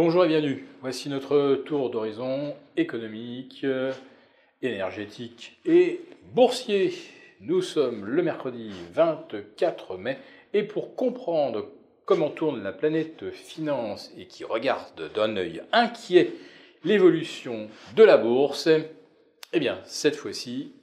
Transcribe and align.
Bonjour 0.00 0.24
et 0.24 0.28
bienvenue. 0.28 0.64
Voici 0.80 1.08
notre 1.08 1.56
tour 1.66 1.90
d'horizon 1.90 2.54
économique, 2.76 3.66
énergétique 4.62 5.58
et 5.64 6.02
boursier. 6.34 6.94
Nous 7.40 7.62
sommes 7.62 8.04
le 8.04 8.22
mercredi 8.22 8.70
24 8.94 9.96
mai 9.96 10.18
et 10.54 10.62
pour 10.62 10.94
comprendre 10.94 11.66
comment 12.04 12.30
tourne 12.30 12.62
la 12.62 12.70
planète 12.70 13.32
finance 13.32 14.12
et 14.16 14.26
qui 14.26 14.44
regarde 14.44 15.10
d'un 15.16 15.36
œil 15.36 15.62
inquiet 15.72 16.30
l'évolution 16.84 17.66
de 17.96 18.04
la 18.04 18.18
bourse, 18.18 18.68
eh 19.52 19.58
bien 19.58 19.80
cette 19.84 20.14
fois-ci, 20.14 20.74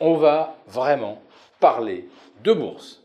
on 0.00 0.14
va 0.14 0.56
vraiment 0.66 1.22
parler 1.60 2.08
de 2.42 2.52
bourse. 2.52 3.00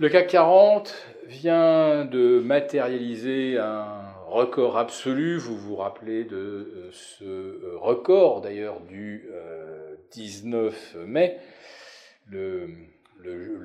Le 0.00 0.08
CAC 0.08 0.28
40 0.28 0.94
vient 1.26 2.06
de 2.06 2.40
matérialiser 2.40 3.58
un 3.58 4.14
record 4.28 4.78
absolu. 4.78 5.36
Vous 5.36 5.58
vous 5.58 5.76
rappelez 5.76 6.24
de 6.24 6.36
euh, 6.36 6.90
ce 6.90 7.24
euh, 7.24 7.74
record 7.76 8.40
d'ailleurs 8.40 8.80
du 8.80 9.28
19 10.12 10.94
euh, 10.96 11.04
mai, 11.04 11.36
le, 12.30 12.70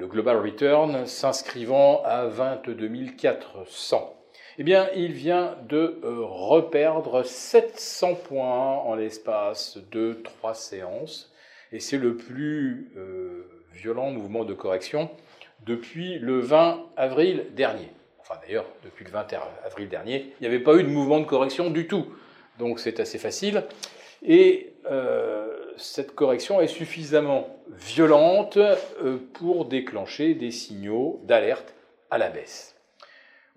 Global 0.10 0.36
Return 0.36 1.06
s'inscrivant 1.06 2.04
à 2.04 2.26
22 2.26 3.12
400. 3.18 4.14
Eh 4.58 4.64
bien, 4.64 4.90
il 4.94 5.14
vient 5.14 5.56
de 5.70 6.02
reperdre 6.04 7.24
700 7.24 8.16
points 8.16 8.74
en 8.80 8.96
l'espace 8.96 9.78
de 9.94 10.12
trois 10.22 10.54
séances, 10.54 11.32
et 11.72 11.80
c'est 11.80 11.98
le 11.98 12.18
plus 12.18 12.92
violent 13.74 14.12
mouvement 14.12 14.44
de 14.44 14.54
correction 14.54 15.10
depuis 15.66 16.20
le 16.20 16.40
20 16.40 16.86
avril 16.98 17.48
dernier. 17.56 17.90
Enfin 18.20 18.40
d'ailleurs, 18.46 18.66
depuis 18.84 19.06
le 19.06 19.12
20 19.12 19.28
avril 19.66 19.88
dernier, 19.88 20.34
il 20.40 20.42
n'y 20.42 20.48
avait 20.48 20.64
pas 20.64 20.76
eu 20.76 20.84
de 20.84 20.90
mouvement 20.90 21.20
de 21.20 21.26
correction 21.26 21.70
du 21.70 21.88
tout. 21.88 22.08
Donc 22.60 22.80
c'est 22.80 23.00
assez 23.00 23.18
facile. 23.18 23.64
Et 24.24 24.74
euh, 24.90 25.48
cette 25.78 26.16
correction 26.16 26.62
est 26.62 26.68
suffisamment 26.68 27.58
violente 27.70 28.58
euh, 28.58 29.18
pour 29.34 29.66
déclencher 29.66 30.34
des 30.34 30.52
signaux 30.52 31.22
d'alerte 31.26 31.74
à 32.10 32.18
la 32.18 32.30
baisse. 32.30 32.76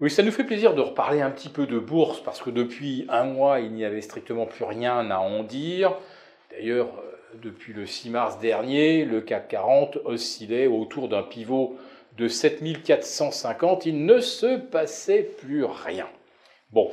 Oui, 0.01 0.11
ça 0.11 0.23
nous 0.23 0.31
fait 0.31 0.45
plaisir 0.45 0.75
de 0.75 0.81
reparler 0.81 1.21
un 1.21 1.31
petit 1.31 1.49
peu 1.49 1.67
de 1.67 1.79
bourse 1.79 2.23
parce 2.23 2.41
que 2.41 2.51
depuis 2.51 3.07
un 3.09 3.25
mois, 3.25 3.61
il 3.61 3.73
n'y 3.73 3.85
avait 3.85 4.01
strictement 4.01 4.47
plus 4.47 4.65
rien 4.65 5.11
à 5.11 5.19
en 5.19 5.43
dire. 5.43 5.97
D'ailleurs, 6.51 6.89
euh, 6.99 7.39
depuis 7.43 7.73
le 7.73 7.87
6 7.87 8.11
mars 8.11 8.39
dernier, 8.39 9.05
le 9.05 9.21
CAC 9.21 9.49
40 9.49 9.99
oscillait 10.05 10.67
autour 10.67 11.09
d'un 11.09 11.23
pivot 11.23 11.77
de 12.19 12.27
7450, 12.27 13.87
il 13.87 14.05
ne 14.05 14.19
se 14.19 14.57
passait 14.57 15.23
plus 15.23 15.65
rien. 15.65 16.09
Bon, 16.73 16.91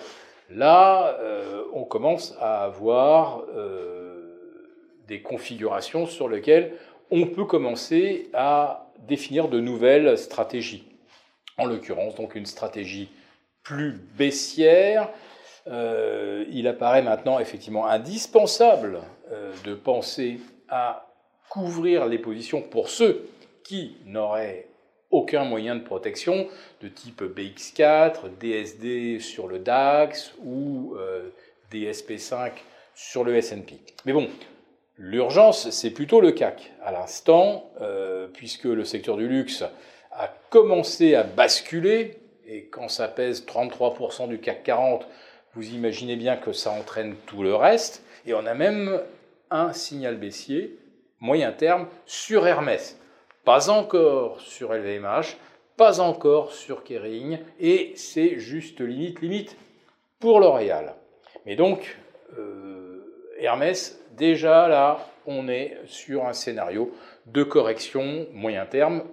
là, 0.52 1.18
euh, 1.20 1.64
on 1.74 1.84
commence 1.84 2.36
à 2.40 2.64
avoir 2.64 3.44
euh, 3.56 4.38
des 5.08 5.22
configurations 5.22 6.06
sur 6.06 6.30
lesquelles 6.30 6.74
on 7.10 7.26
peut 7.26 7.46
commencer 7.46 8.30
à 8.34 8.92
définir 9.08 9.48
de 9.48 9.60
nouvelles 9.60 10.18
stratégies. 10.18 10.88
En 11.58 11.66
l'occurrence, 11.66 12.16
donc 12.16 12.36
une 12.36 12.46
stratégie 12.46 13.10
plus 13.64 13.94
baissière. 14.18 15.10
Euh, 15.68 16.46
il 16.52 16.68
apparaît 16.68 17.02
maintenant 17.02 17.40
effectivement 17.40 17.88
indispensable 17.88 19.00
de 19.64 19.74
penser 19.74 20.40
à 20.70 21.08
couvrir 21.50 22.06
les 22.06 22.20
positions 22.20 22.62
pour 22.62 22.90
ceux 22.90 23.28
qui 23.64 23.98
n'auraient 24.06 24.68
aucun 25.16 25.46
moyen 25.46 25.76
de 25.76 25.84
protection 25.84 26.48
de 26.82 26.88
type 26.90 27.24
BX4, 27.24 28.38
DSD 28.40 29.20
sur 29.20 29.48
le 29.48 29.60
DAX 29.60 30.34
ou 30.44 30.96
euh, 30.98 31.30
DSP5 31.72 32.52
sur 32.94 33.24
le 33.24 33.36
S&P. 33.38 33.80
Mais 34.06 34.12
bon, 34.12 34.28
l'urgence, 34.98 35.70
c'est 35.70 35.92
plutôt 35.92 36.20
le 36.20 36.32
CAC. 36.32 36.74
À 36.84 36.92
l'instant, 36.92 37.72
euh, 37.82 38.28
puisque 38.28 38.66
le 38.66 38.84
secteur 38.84 39.16
du 39.16 39.28
luxe 39.28 39.64
a 40.12 40.28
commencé 40.50 41.16
à 41.16 41.24
basculer, 41.24 42.18
et 42.46 42.66
quand 42.66 42.90
ça 42.90 43.08
pèse 43.08 43.46
33% 43.46 44.28
du 44.28 44.40
CAC 44.40 44.64
40, 44.64 45.08
vous 45.54 45.70
imaginez 45.70 46.18
bien 46.18 46.36
que 46.36 46.52
ça 46.52 46.72
entraîne 46.72 47.16
tout 47.26 47.42
le 47.42 47.56
reste, 47.56 48.04
et 48.26 48.34
on 48.34 48.46
a 48.46 48.54
même 48.54 49.02
un 49.50 49.72
signal 49.72 50.18
baissier 50.18 50.78
moyen 51.22 51.54
terme 51.54 51.88
sur 52.06 52.46
Hermès. 52.46 53.00
Pas 53.46 53.70
encore 53.70 54.42
sur 54.42 54.74
LVMH, 54.74 55.38
pas 55.78 56.02
encore 56.02 56.52
sur 56.52 56.84
Kering, 56.84 57.38
et 57.60 57.94
c'est 57.96 58.40
juste 58.40 58.82
limite, 58.82 59.22
limite 59.22 59.56
pour 60.20 60.40
L'Oréal. 60.40 60.96
Mais 61.46 61.56
donc, 61.56 61.96
euh, 62.40 63.36
Hermès, 63.38 64.02
déjà 64.18 64.68
là, 64.68 64.98
on 65.28 65.48
est 65.48 65.78
sur 65.86 66.26
un 66.26 66.34
scénario 66.34 66.92
de 67.28 67.44
correction 67.44 68.26
moyen 68.34 68.66
terme 68.66 69.04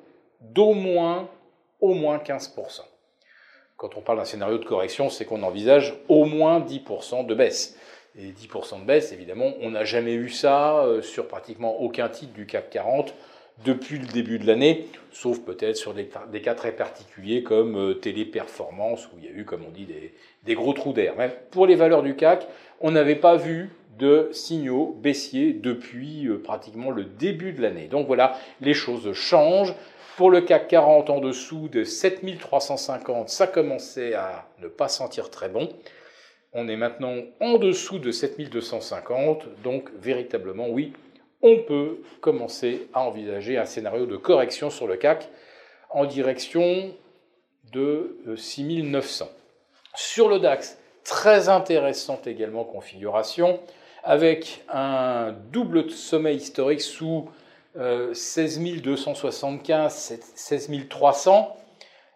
d'au 0.41 0.73
moins, 0.73 1.29
au 1.83 1.93
moins 1.93 2.17
15%. 2.17 2.81
Quand 3.77 3.97
on 3.97 4.01
parle 4.01 4.19
d'un 4.19 4.25
scénario 4.25 4.57
de 4.57 4.65
correction, 4.65 5.11
c'est 5.11 5.27
qu'on 5.27 5.43
envisage 5.43 5.95
au 6.09 6.25
moins 6.25 6.61
10% 6.61 7.27
de 7.27 7.35
baisse. 7.35 7.77
Et 8.17 8.31
10% 8.31 8.81
de 8.81 8.87
baisse, 8.87 9.13
évidemment, 9.13 9.53
on 9.61 9.71
n'a 9.73 9.85
jamais 9.85 10.15
eu 10.15 10.31
ça 10.31 10.79
euh, 10.85 11.03
sur 11.03 11.29
pratiquement 11.29 11.81
aucun 11.81 12.09
titre 12.09 12.33
du 12.33 12.47
CAC 12.47 12.71
40 12.71 13.15
depuis 13.65 13.99
le 13.99 14.07
début 14.07 14.39
de 14.39 14.47
l'année, 14.47 14.89
sauf 15.13 15.41
peut-être 15.41 15.77
sur 15.77 15.95
des, 15.95 16.09
cas 16.43 16.55
très 16.55 16.73
particuliers 16.73 17.43
comme 17.43 17.77
euh, 17.77 17.95
Téléperformance, 17.95 19.07
où 19.07 19.19
il 19.19 19.25
y 19.25 19.29
a 19.29 19.33
eu, 19.33 19.45
comme 19.45 19.63
on 19.67 19.71
dit, 19.71 19.87
des, 20.45 20.55
gros 20.55 20.73
trous 20.73 20.93
d'air. 20.93 21.15
Mais 21.17 21.31
pour 21.51 21.67
les 21.67 21.75
valeurs 21.75 22.03
du 22.03 22.17
CAC, 22.17 22.47
on 22.81 22.91
n'avait 22.91 23.17
pas 23.17 23.37
vu 23.37 23.71
de 23.99 24.31
signaux 24.33 24.97
baissiers 25.01 25.53
depuis 25.53 26.27
euh, 26.27 26.43
pratiquement 26.43 26.91
le 26.91 27.05
début 27.05 27.53
de 27.53 27.63
l'année. 27.63 27.87
Donc 27.87 28.07
voilà, 28.07 28.39
les 28.61 28.75
choses 28.75 29.13
changent. 29.13 29.75
Pour 30.17 30.31
le 30.31 30.43
CAC 30.43 30.69
40 30.69 31.09
en 31.11 31.21
dessous 31.21 31.69
de 31.69 31.85
7350, 31.85 33.29
ça 33.29 33.47
commençait 33.47 34.15
à 34.15 34.47
ne 34.61 34.69
pas 34.69 34.89
sentir 34.89 35.31
très 35.31 35.49
bon. 35.49 35.71
On 36.53 36.69
est 36.69 36.77
maintenant 36.77 37.15
en 37.41 37.57
dessous 37.57 37.99
de 37.99 38.11
7250, 38.11 39.63
donc 39.63 39.89
véritablement 39.99 40.69
oui, 40.69 40.93
on 41.43 41.59
peut 41.59 42.03
commencer 42.21 42.89
à 42.95 43.03
envisager 43.03 43.59
un 43.59 43.65
scénario 43.65 44.07
de 44.07 44.17
correction 44.17 44.71
sur 44.71 44.87
le 44.87 44.97
CAC 44.97 45.29
en 45.91 46.05
direction 46.05 46.95
de 47.73 48.17
6900. 48.37 49.25
Euh, 49.25 49.29
sur 49.95 50.29
le 50.29 50.39
DAX, 50.39 50.79
très 51.05 51.49
intéressante 51.49 52.27
également 52.27 52.65
configuration, 52.65 53.61
avec 54.05 54.65
un 54.69 55.33
double 55.51 55.91
sommet 55.91 56.35
historique 56.35 56.81
sous 56.81 57.29
16 57.75 58.61
275, 58.83 60.19
16 60.35 60.71
300, 60.89 61.57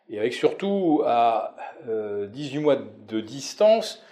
et 0.09 0.19
avec 0.19 0.35
surtout 0.35 1.03
à 1.07 1.57
18 1.87 1.89
euh, 1.89 2.61
mois 2.61 2.77
de 2.77 3.21
distance, 3.21 4.03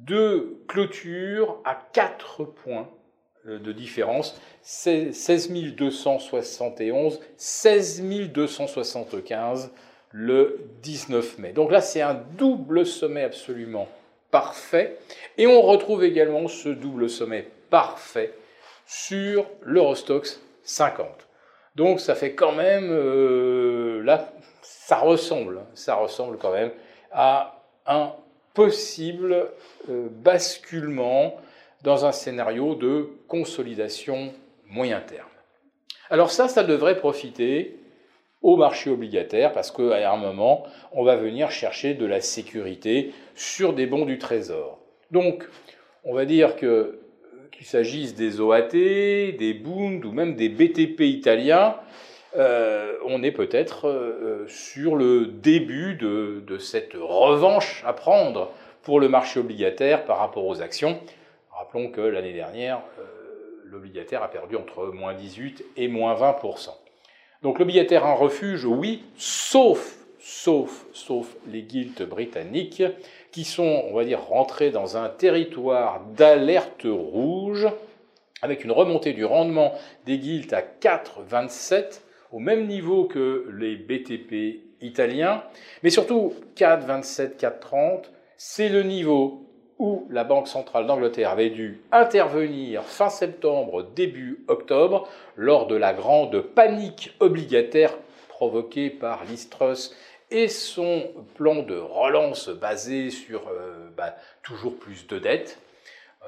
deux 0.00 0.62
clôtures 0.68 1.58
à 1.64 1.74
4 1.92 2.44
points 2.44 2.88
euh, 2.88 2.97
de 3.56 3.72
différence, 3.72 4.40
16 4.62 5.50
271, 5.76 7.20
16 7.36 8.02
275 8.32 9.70
le 10.12 10.60
19 10.82 11.38
mai. 11.38 11.52
Donc 11.52 11.70
là, 11.70 11.80
c'est 11.80 12.02
un 12.02 12.14
double 12.36 12.86
sommet 12.86 13.24
absolument 13.24 13.88
parfait. 14.30 14.98
Et 15.36 15.46
on 15.46 15.62
retrouve 15.62 16.04
également 16.04 16.48
ce 16.48 16.68
double 16.68 17.08
sommet 17.08 17.48
parfait 17.70 18.32
sur 18.86 19.46
l'Eurostox 19.62 20.40
50. 20.62 21.06
Donc 21.76 22.00
ça 22.00 22.14
fait 22.14 22.32
quand 22.32 22.52
même, 22.52 22.88
euh, 22.90 24.02
là, 24.02 24.32
ça 24.62 24.96
ressemble, 24.96 25.60
ça 25.74 25.94
ressemble 25.94 26.38
quand 26.38 26.52
même 26.52 26.70
à 27.12 27.62
un 27.86 28.12
possible 28.54 29.48
euh, 29.88 30.08
basculement 30.10 31.36
dans 31.82 32.06
un 32.06 32.12
scénario 32.12 32.74
de 32.74 33.10
consolidation 33.28 34.32
moyen 34.66 35.00
terme. 35.00 35.28
Alors 36.10 36.30
ça, 36.30 36.48
ça 36.48 36.64
devrait 36.64 36.96
profiter 36.96 37.76
au 38.42 38.56
marché 38.56 38.90
obligataire 38.90 39.52
parce 39.52 39.70
qu'à 39.70 40.10
un 40.10 40.16
moment, 40.16 40.64
on 40.92 41.04
va 41.04 41.16
venir 41.16 41.50
chercher 41.50 41.94
de 41.94 42.06
la 42.06 42.20
sécurité 42.20 43.12
sur 43.34 43.72
des 43.72 43.86
bons 43.86 44.04
du 44.04 44.18
trésor. 44.18 44.78
Donc, 45.10 45.48
on 46.04 46.14
va 46.14 46.24
dire 46.24 46.56
que 46.56 47.00
qu'il 47.52 47.66
s'agisse 47.66 48.14
des 48.14 48.40
OAT, 48.40 48.70
des 48.70 49.54
Bund 49.54 50.04
ou 50.04 50.12
même 50.12 50.36
des 50.36 50.48
BTP 50.48 51.00
italiens, 51.00 51.76
euh, 52.36 52.92
on 53.04 53.22
est 53.22 53.32
peut-être 53.32 53.88
euh, 53.88 54.46
sur 54.46 54.94
le 54.94 55.26
début 55.26 55.94
de, 55.94 56.42
de, 56.46 56.58
cette 56.58 56.92
revanche 56.94 57.82
à 57.86 57.94
prendre 57.94 58.52
pour 58.82 59.00
le 59.00 59.08
marché 59.08 59.40
obligataire 59.40 60.04
par 60.04 60.18
rapport 60.18 60.46
aux 60.46 60.60
actions. 60.60 61.00
Rappelons 61.68 61.90
que 61.90 62.00
l'année 62.00 62.32
dernière, 62.32 62.80
euh, 62.98 63.04
l'obligataire 63.66 64.22
a 64.22 64.30
perdu 64.30 64.56
entre 64.56 64.86
moins 64.86 65.12
18 65.12 65.62
et 65.76 65.86
moins 65.86 66.14
20%. 66.14 66.70
Donc 67.42 67.58
l'obligataire 67.58 68.06
un 68.06 68.14
refuge, 68.14 68.64
oui, 68.64 69.04
sauf, 69.18 69.98
sauf, 70.18 70.86
sauf 70.94 71.36
les 71.46 71.60
guildes 71.60 72.08
britanniques, 72.08 72.82
qui 73.32 73.44
sont, 73.44 73.84
on 73.90 73.94
va 73.94 74.04
dire, 74.04 74.22
rentrés 74.22 74.70
dans 74.70 74.96
un 74.96 75.10
territoire 75.10 76.00
d'alerte 76.16 76.86
rouge, 76.86 77.68
avec 78.40 78.64
une 78.64 78.72
remontée 78.72 79.12
du 79.12 79.26
rendement 79.26 79.74
des 80.06 80.16
guildes 80.16 80.54
à 80.54 80.62
4,27, 80.62 82.00
au 82.32 82.38
même 82.38 82.66
niveau 82.66 83.04
que 83.04 83.46
les 83.58 83.76
BTP 83.76 84.62
italiens, 84.80 85.44
mais 85.82 85.90
surtout 85.90 86.32
4,27, 86.56 87.36
4,30, 87.36 88.04
c'est 88.38 88.70
le 88.70 88.84
niveau 88.84 89.47
où 89.78 90.06
la 90.10 90.24
Banque 90.24 90.48
centrale 90.48 90.86
d'Angleterre 90.86 91.30
avait 91.30 91.50
dû 91.50 91.80
intervenir 91.92 92.82
fin 92.82 93.08
septembre, 93.08 93.84
début 93.94 94.44
octobre, 94.48 95.08
lors 95.36 95.66
de 95.66 95.76
la 95.76 95.94
grande 95.94 96.40
panique 96.40 97.14
obligataire 97.20 97.96
provoquée 98.28 98.90
par 98.90 99.24
l'Istrus 99.24 99.94
et 100.30 100.48
son 100.48 101.10
plan 101.36 101.62
de 101.62 101.76
relance 101.76 102.48
basé 102.48 103.10
sur 103.10 103.48
euh, 103.48 103.88
bah, 103.96 104.14
toujours 104.42 104.76
plus 104.76 105.06
de 105.06 105.18
dettes. 105.18 105.58
Euh, 106.22 106.26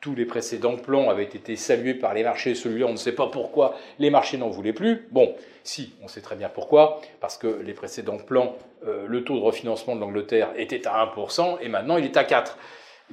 tous 0.00 0.14
les 0.14 0.24
précédents 0.24 0.76
plans 0.76 1.10
avaient 1.10 1.24
été 1.24 1.56
salués 1.56 1.94
par 1.94 2.14
les 2.14 2.22
marchés, 2.22 2.54
celui-là 2.54 2.86
on 2.86 2.92
ne 2.92 2.96
sait 2.96 3.14
pas 3.14 3.26
pourquoi 3.26 3.74
les 3.98 4.10
marchés 4.10 4.38
n'en 4.38 4.48
voulaient 4.48 4.72
plus. 4.72 5.08
Bon, 5.10 5.34
si, 5.62 5.94
on 6.02 6.08
sait 6.08 6.20
très 6.20 6.36
bien 6.36 6.48
pourquoi, 6.48 7.00
parce 7.20 7.36
que 7.36 7.46
les 7.46 7.74
précédents 7.74 8.18
plans, 8.18 8.56
euh, 8.86 9.06
le 9.06 9.24
taux 9.24 9.36
de 9.36 9.42
refinancement 9.42 9.96
de 9.96 10.00
l'Angleterre 10.00 10.50
était 10.56 10.86
à 10.86 11.04
1% 11.04 11.58
et 11.60 11.68
maintenant 11.68 11.96
il 11.96 12.04
est 12.04 12.16
à 12.16 12.22
4% 12.22 12.50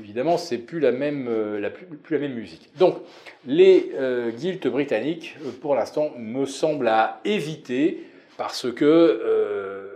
évidemment, 0.04 0.38
c'est 0.38 0.58
plus 0.58 0.80
la 0.80 0.92
même, 0.92 1.30
la 1.58 1.70
plus, 1.70 1.88
la 2.10 2.20
même 2.20 2.34
musique. 2.34 2.70
Donc, 2.78 2.98
les 3.46 3.92
euh, 3.96 4.32
britanniques, 4.66 5.36
pour 5.62 5.76
l'instant, 5.76 6.12
me 6.18 6.46
semblent 6.46 6.88
à 6.88 7.22
éviter 7.26 8.06
parce 8.38 8.72
que 8.72 9.90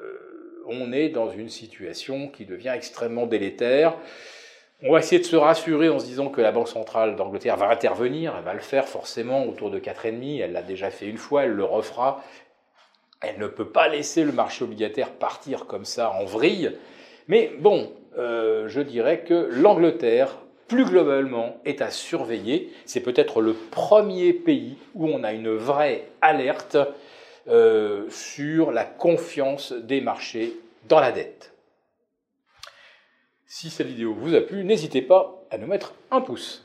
on 0.67 0.91
est 0.91 1.09
dans 1.09 1.29
une 1.29 1.49
situation 1.49 2.27
qui 2.27 2.45
devient 2.45 2.73
extrêmement 2.73 3.27
délétère. 3.27 3.95
On 4.83 4.91
va 4.91 4.99
essayer 4.99 5.21
de 5.21 5.25
se 5.25 5.35
rassurer 5.35 5.89
en 5.89 5.99
se 5.99 6.05
disant 6.05 6.29
que 6.29 6.41
la 6.41 6.51
Banque 6.51 6.67
centrale 6.67 7.15
d'Angleterre 7.15 7.55
va 7.55 7.69
intervenir, 7.69 8.35
elle 8.37 8.43
va 8.43 8.53
le 8.53 8.59
faire 8.59 8.87
forcément 8.87 9.45
autour 9.45 9.71
de 9.71 9.79
4,5, 9.79 10.41
elle 10.41 10.51
l'a 10.51 10.61
déjà 10.61 10.91
fait 10.91 11.07
une 11.07 11.17
fois, 11.17 11.43
elle 11.43 11.51
le 11.51 11.63
refera. 11.63 12.23
Elle 13.21 13.39
ne 13.39 13.47
peut 13.47 13.69
pas 13.69 13.87
laisser 13.87 14.23
le 14.23 14.31
marché 14.31 14.63
obligataire 14.63 15.11
partir 15.11 15.65
comme 15.65 15.85
ça 15.85 16.11
en 16.11 16.25
vrille. 16.25 16.73
Mais 17.27 17.51
bon, 17.57 17.91
euh, 18.17 18.67
je 18.67 18.81
dirais 18.81 19.21
que 19.21 19.49
l'Angleterre, 19.51 20.37
plus 20.67 20.85
globalement, 20.85 21.59
est 21.65 21.81
à 21.81 21.91
surveiller. 21.91 22.71
C'est 22.85 23.01
peut-être 23.01 23.41
le 23.41 23.53
premier 23.53 24.33
pays 24.33 24.77
où 24.93 25.07
on 25.07 25.23
a 25.23 25.33
une 25.33 25.53
vraie 25.55 26.07
alerte 26.21 26.77
euh, 27.47 28.09
sur 28.09 28.71
la 28.71 28.85
confiance 28.85 29.71
des 29.71 30.01
marchés 30.01 30.53
dans 30.87 30.99
la 30.99 31.11
dette. 31.11 31.53
Si 33.45 33.69
cette 33.69 33.87
vidéo 33.87 34.13
vous 34.13 34.35
a 34.35 34.41
plu, 34.41 34.63
n'hésitez 34.63 35.01
pas 35.01 35.45
à 35.51 35.57
nous 35.57 35.67
mettre 35.67 35.93
un 36.11 36.21
pouce. 36.21 36.64